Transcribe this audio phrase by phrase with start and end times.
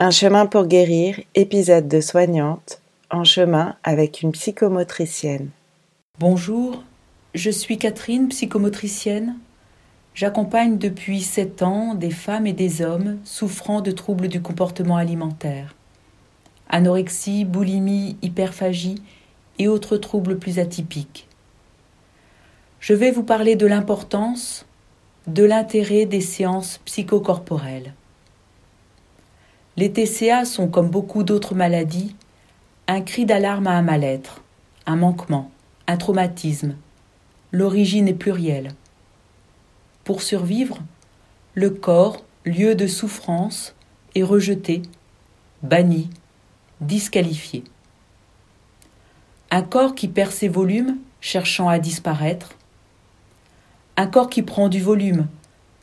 [0.00, 5.50] Un chemin pour guérir, épisode de soignante, en chemin avec une psychomotricienne.
[6.20, 6.84] Bonjour,
[7.34, 9.34] je suis Catherine, psychomotricienne.
[10.14, 15.74] J'accompagne depuis sept ans des femmes et des hommes souffrant de troubles du comportement alimentaire.
[16.68, 19.02] Anorexie, boulimie, hyperphagie
[19.58, 21.26] et autres troubles plus atypiques.
[22.78, 24.64] Je vais vous parler de l'importance,
[25.26, 27.94] de l'intérêt des séances psychocorporelles.
[29.78, 32.16] Les TCA sont, comme beaucoup d'autres maladies,
[32.88, 34.42] un cri d'alarme à un mal-être,
[34.86, 35.52] un manquement,
[35.86, 36.74] un traumatisme.
[37.52, 38.72] L'origine est plurielle.
[40.02, 40.78] Pour survivre,
[41.54, 43.76] le corps, lieu de souffrance,
[44.16, 44.82] est rejeté,
[45.62, 46.10] banni,
[46.80, 47.62] disqualifié.
[49.52, 52.56] Un corps qui perd ses volumes, cherchant à disparaître.
[53.96, 55.28] Un corps qui prend du volume,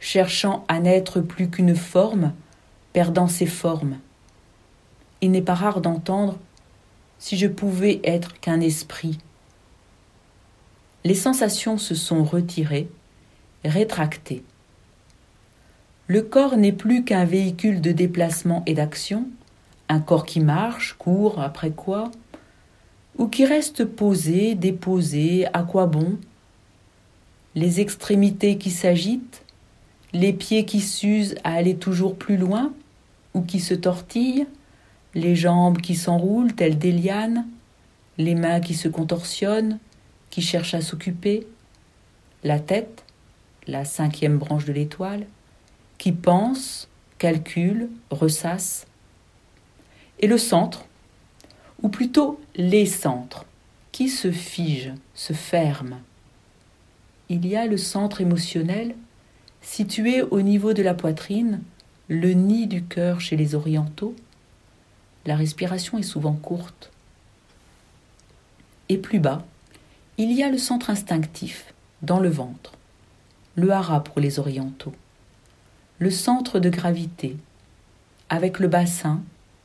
[0.00, 2.32] cherchant à n'être plus qu'une forme,
[2.94, 3.98] perdant ses formes.
[5.20, 6.38] Il n'est pas rare d'entendre
[7.18, 9.18] si je pouvais être qu'un esprit.
[11.04, 12.88] Les sensations se sont retirées,
[13.64, 14.42] rétractées.
[16.06, 19.26] Le corps n'est plus qu'un véhicule de déplacement et d'action,
[19.88, 22.10] un corps qui marche, court, après quoi,
[23.18, 26.18] ou qui reste posé, déposé, à quoi bon?
[27.54, 29.42] Les extrémités qui s'agitent,
[30.12, 32.72] les pieds qui s'usent à aller toujours plus loin,
[33.34, 34.46] ou qui se tortillent,
[35.14, 37.46] les jambes qui s'enroulent telles des lianes,
[38.18, 39.78] les mains qui se contorsionnent,
[40.30, 41.46] qui cherchent à s'occuper,
[42.42, 43.04] la tête,
[43.66, 45.26] la cinquième branche de l'étoile,
[45.98, 48.86] qui pense, calcule, ressasse,
[50.20, 50.86] et le centre,
[51.82, 53.46] ou plutôt les centres,
[53.92, 56.00] qui se figent, se ferment.
[57.28, 58.94] Il y a le centre émotionnel,
[59.62, 61.60] situé au niveau de la poitrine,
[62.08, 64.14] le nid du cœur chez les orientaux,
[65.26, 66.90] la respiration est souvent courte.
[68.88, 69.44] Et plus bas,
[70.18, 71.72] il y a le centre instinctif,
[72.02, 72.72] dans le ventre,
[73.56, 74.94] le hara pour les orientaux,
[75.98, 77.36] le centre de gravité,
[78.28, 79.22] avec le bassin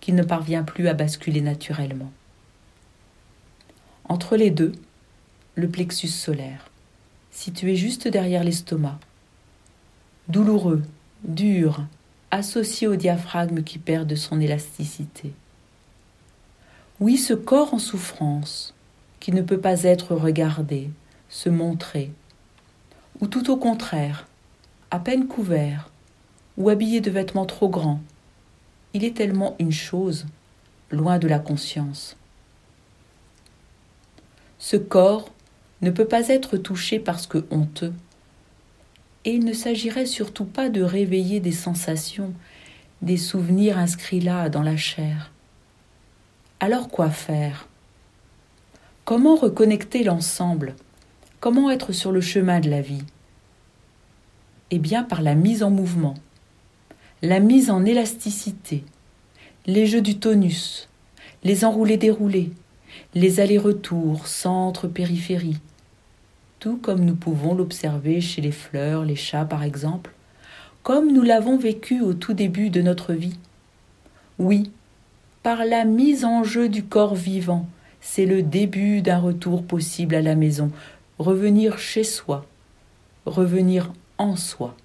[0.00, 2.10] qui ne parvient plus à basculer naturellement.
[4.08, 4.72] Entre les deux,
[5.54, 6.70] le plexus solaire,
[7.30, 8.98] situé juste derrière l'estomac,
[10.28, 10.82] douloureux,
[11.24, 11.84] dur,
[12.32, 15.34] associé au diaphragme qui perd de son élasticité.
[16.98, 18.74] Oui, ce corps en souffrance,
[19.20, 20.90] qui ne peut pas être regardé,
[21.28, 22.10] se montrer,
[23.20, 24.26] ou tout au contraire,
[24.90, 25.90] à peine couvert,
[26.56, 28.00] ou habillé de vêtements trop grands,
[28.94, 30.26] il est tellement une chose,
[30.90, 32.16] loin de la conscience.
[34.58, 35.30] Ce corps
[35.82, 37.92] ne peut pas être touché parce que honteux,
[39.24, 42.32] et il ne s'agirait surtout pas de réveiller des sensations,
[43.02, 45.32] des souvenirs inscrits là dans la chair.
[46.60, 47.68] Alors quoi faire?
[49.04, 50.74] Comment reconnecter l'ensemble?
[51.40, 53.04] Comment être sur le chemin de la vie?
[54.70, 56.14] Eh bien par la mise en mouvement,
[57.20, 58.84] la mise en élasticité,
[59.66, 60.88] les jeux du tonus,
[61.44, 62.52] les enroulés-déroulés,
[63.14, 65.58] les allers-retours, centre-périphérie,
[66.62, 70.12] tout comme nous pouvons l'observer chez les fleurs, les chats par exemple,
[70.84, 73.36] comme nous l'avons vécu au tout début de notre vie.
[74.38, 74.70] Oui,
[75.42, 77.66] par la mise en jeu du corps vivant,
[78.00, 80.70] c'est le début d'un retour possible à la maison,
[81.18, 82.46] revenir chez soi,
[83.26, 84.76] revenir en soi.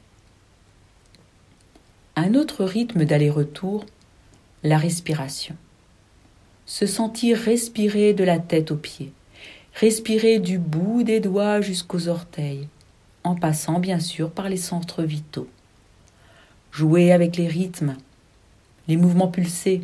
[2.15, 3.85] Un autre rythme d'aller-retour,
[4.63, 5.55] la respiration.
[6.65, 9.13] Se sentir respirer de la tête aux pieds
[9.79, 12.67] respirer du bout des doigts jusqu'aux orteils,
[13.23, 15.47] en passant bien sûr par les centres vitaux.
[16.71, 17.95] Jouer avec les rythmes,
[18.87, 19.81] les mouvements pulsés,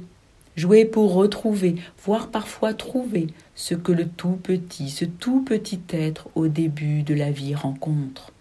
[0.56, 6.28] jouer pour retrouver, voire parfois trouver ce que le tout petit, ce tout petit être
[6.34, 8.32] au début de la vie rencontre,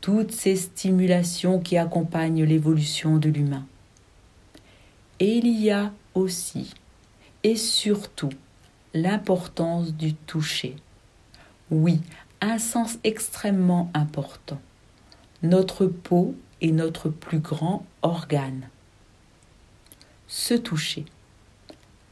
[0.00, 3.66] toutes ces stimulations qui accompagnent l'évolution de l'humain.
[5.18, 6.74] Et il y a aussi
[7.42, 8.30] et surtout
[8.94, 10.76] l'importance du toucher.
[11.72, 12.00] Oui,
[12.42, 14.60] un sens extrêmement important.
[15.42, 18.68] Notre peau est notre plus grand organe.
[20.26, 21.06] Se toucher.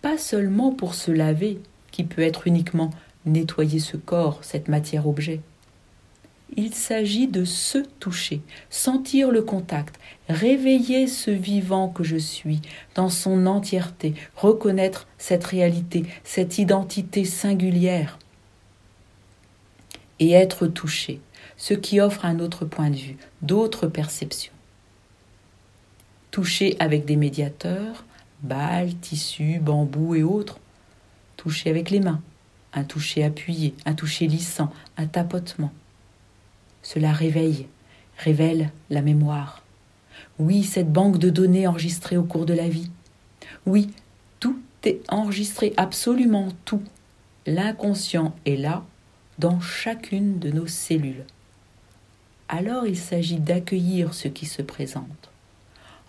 [0.01, 1.61] Pas seulement pour se laver,
[1.91, 2.89] qui peut être uniquement
[3.27, 5.43] nettoyer ce corps, cette matière-objet.
[6.57, 8.41] Il s'agit de se toucher,
[8.71, 12.63] sentir le contact, réveiller ce vivant que je suis
[12.95, 18.19] dans son entièreté, reconnaître cette réalité, cette identité singulière
[20.21, 21.21] et être touché,
[21.57, 24.53] ce qui offre un autre point de vue, d'autres perceptions.
[26.31, 28.05] Toucher avec des médiateurs,
[28.43, 30.61] balles, tissus, bambous et autres,
[31.37, 32.21] touchés avec les mains,
[32.73, 35.73] un toucher appuyé, un toucher lissant, un tapotement.
[36.83, 37.67] Cela réveille,
[38.19, 39.63] révèle la mémoire.
[40.39, 42.91] Oui, cette banque de données enregistrée au cours de la vie.
[43.67, 43.91] Oui,
[44.39, 46.83] tout est enregistré, absolument tout.
[47.47, 48.85] L'inconscient est là,
[49.41, 51.25] dans chacune de nos cellules.
[52.49, 55.31] Alors il s'agit d'accueillir ce qui se présente,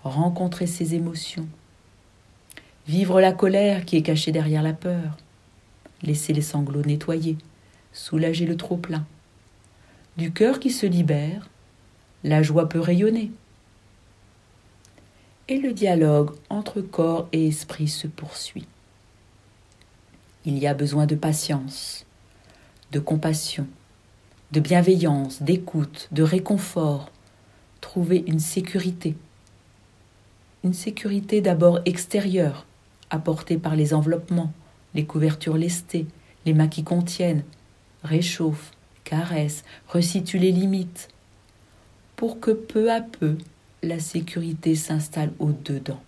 [0.04, 1.48] rencontrer ses émotions,
[2.88, 5.16] vivre la colère qui est cachée derrière la peur,
[6.04, 7.38] laisser les sanglots nettoyer,
[7.94, 9.06] soulager le trop-plein.
[10.18, 11.50] Du cœur qui se libère,
[12.26, 13.32] la joie peut rayonner.
[15.48, 18.68] Et le dialogue entre corps et esprit se poursuit.
[20.44, 22.06] Il y a besoin de patience,
[22.92, 23.68] de compassion,
[24.52, 27.10] de bienveillance, d'écoute, de réconfort,
[27.80, 29.16] trouver une sécurité.
[30.64, 32.66] Une sécurité d'abord extérieure,
[33.10, 34.52] apportée par les enveloppements,
[34.94, 36.06] les couvertures lestées,
[36.46, 37.44] les mains qui contiennent,
[38.04, 38.72] réchauffe,
[39.04, 41.08] caresse, resitue les limites,
[42.16, 43.38] pour que peu à peu
[43.84, 46.02] la sécurité s'installe au-dedans.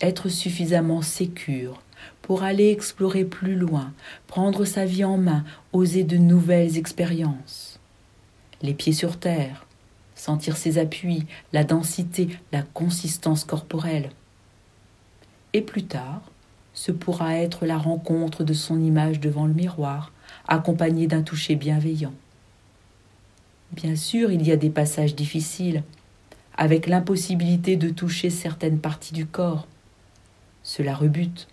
[0.00, 1.80] Être suffisamment sécure
[2.22, 3.92] pour aller explorer plus loin,
[4.26, 7.78] prendre sa vie en main, oser de nouvelles expériences.
[8.62, 9.66] Les pieds sur terre,
[10.14, 14.10] sentir ses appuis, la densité, la consistance corporelle.
[15.52, 16.22] Et plus tard,
[16.74, 20.12] ce pourra être la rencontre de son image devant le miroir,
[20.48, 22.12] accompagnée d'un toucher bienveillant.
[23.72, 25.82] Bien sûr, il y a des passages difficiles,
[26.56, 29.66] avec l'impossibilité de toucher certaines parties du corps.
[30.62, 31.48] Cela rebute,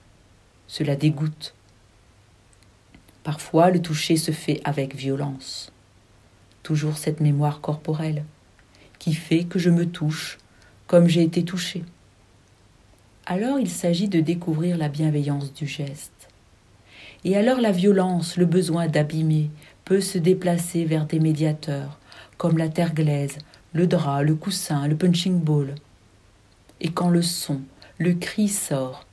[0.68, 1.54] cela dégoûte.
[3.24, 5.72] Parfois, le toucher se fait avec violence.
[6.62, 8.26] Toujours cette mémoire corporelle
[9.00, 10.38] qui fait que je me touche
[10.88, 11.84] comme j'ai été touché
[13.26, 16.28] alors il s'agit de découvrir la bienveillance du geste.
[17.24, 19.50] Et alors la violence, le besoin d'abîmer,
[19.86, 22.00] peut se déplacer vers des médiateurs,
[22.38, 23.38] comme la terre glaise,
[23.72, 25.76] le drap, le coussin, le punching ball.
[26.82, 27.62] Et quand le son,
[27.98, 29.06] le cri sort,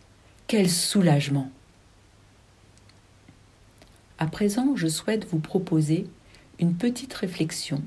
[0.51, 1.49] quel soulagement.
[4.19, 6.09] À présent, je souhaite vous proposer
[6.59, 7.85] une petite réflexion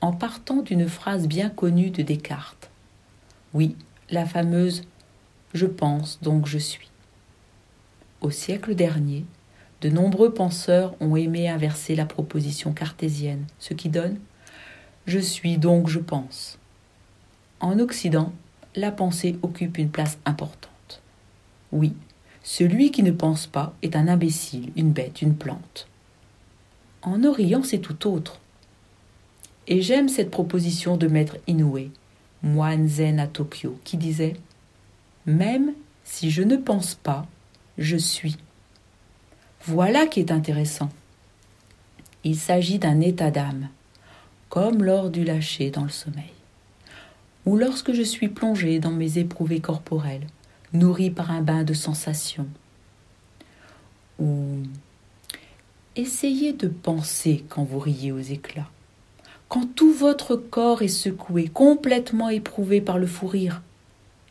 [0.00, 2.70] en partant d'une phrase bien connue de Descartes.
[3.52, 3.76] Oui,
[4.08, 4.84] la fameuse
[5.52, 6.88] je pense, donc je suis.
[8.22, 9.26] Au siècle dernier,
[9.82, 14.18] de nombreux penseurs ont aimé inverser la proposition cartésienne, ce qui donne
[15.06, 16.58] Je suis, donc je pense.
[17.60, 18.32] En Occident,
[18.76, 20.67] la pensée occupe une place importante.
[21.72, 21.92] Oui,
[22.42, 25.88] celui qui ne pense pas est un imbécile, une bête, une plante.
[27.02, 28.40] En Orient, c'est tout autre.
[29.66, 31.90] Et j'aime cette proposition de maître Inoue,
[32.42, 34.34] moine zen à Tokyo, qui disait
[35.26, 35.74] même
[36.04, 37.26] si je ne pense pas,
[37.76, 38.38] je suis.
[39.66, 40.88] Voilà qui est intéressant.
[42.24, 43.68] Il s'agit d'un état d'âme,
[44.48, 46.32] comme lors du lâcher dans le sommeil,
[47.44, 50.26] ou lorsque je suis plongé dans mes éprouvés corporels,
[50.72, 52.48] nourri par un bain de sensations,
[54.18, 54.62] ou
[55.96, 58.70] essayez de penser quand vous riez aux éclats,
[59.48, 63.62] quand tout votre corps est secoué, complètement éprouvé par le fou rire,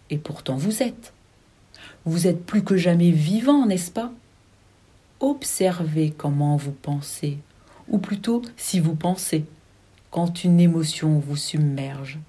[0.10, 1.14] et pourtant vous êtes.
[2.06, 4.12] Vous êtes plus que jamais vivant, n'est-ce pas?
[5.20, 7.40] Observez comment vous pensez,
[7.90, 9.46] ou plutôt si vous pensez,
[10.12, 12.20] quand une émotion vous submerge.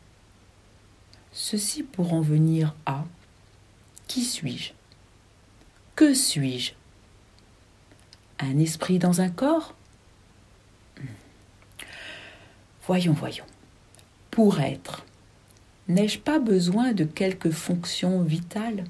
[1.32, 3.04] Ceci pour en venir à
[4.08, 4.72] qui suis-je?
[5.94, 6.72] Que suis-je?
[8.40, 9.74] Un esprit dans un corps?
[12.86, 13.44] Voyons, voyons.
[14.30, 15.04] Pour être,
[15.88, 18.84] N'ai-je pas besoin de quelques fonctions vitales?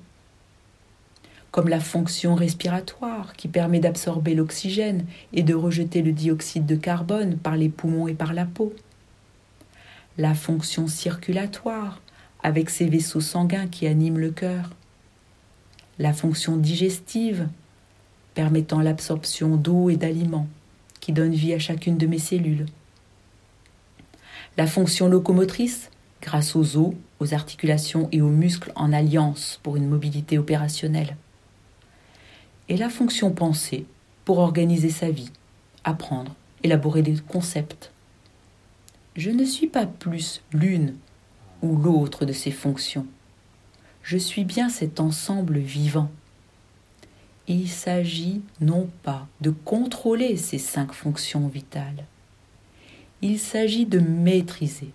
[1.53, 7.39] Comme la fonction respiratoire qui permet d'absorber l'oxygène et de rejeter le dioxyde de carbone
[7.39, 8.75] par les poumons et par la peau.
[10.19, 12.03] La fonction circulatoire
[12.43, 14.71] avec ses vaisseaux sanguins qui animent le cœur.
[15.99, 17.49] La fonction digestive
[18.35, 20.47] permettant l'absorption d'eau et d'aliments
[21.01, 22.67] qui donne vie à chacune de mes cellules.
[24.57, 25.91] La fonction locomotrice
[26.23, 31.17] grâce aux os, aux articulations et aux muscles en alliance pour une mobilité opérationnelle.
[32.69, 33.87] Et la fonction pensée
[34.25, 35.31] pour organiser sa vie,
[35.85, 37.93] apprendre, élaborer des concepts.
[39.17, 40.95] Je ne suis pas plus l'une
[41.63, 43.07] ou l'autre de ces fonctions.
[44.09, 46.11] Je suis bien cet ensemble vivant.
[47.47, 52.07] Il s'agit non pas de contrôler ces cinq fonctions vitales,
[53.21, 54.93] il s'agit de maîtriser,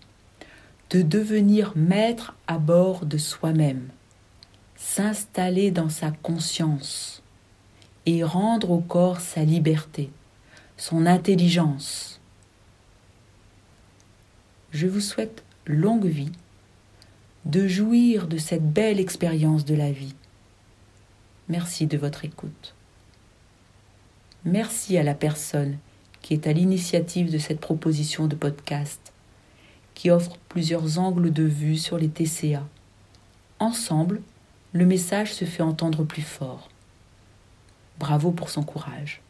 [0.90, 3.88] de devenir maître à bord de soi-même,
[4.76, 7.22] s'installer dans sa conscience
[8.08, 10.10] et rendre au corps sa liberté,
[10.76, 12.20] son intelligence.
[14.72, 16.32] Je vous souhaite longue vie,
[17.46, 20.16] de jouir de cette belle expérience de la vie.
[21.50, 22.74] Merci de votre écoute.
[24.46, 25.78] Merci à la personne
[26.22, 29.14] qui est à l'initiative de cette proposition de podcast,
[29.94, 32.64] qui offre plusieurs angles de vue sur les TCA.
[33.60, 34.22] Ensemble,
[34.72, 36.70] le message se fait entendre plus fort.
[38.00, 39.23] Bravo pour son courage.